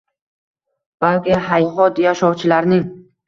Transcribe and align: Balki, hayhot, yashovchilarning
Balki, 1.03 1.35
hayhot, 1.49 2.03
yashovchilarning 2.07 2.83